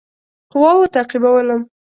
قواوو 0.51 0.91
تعقیبولم. 0.93 1.61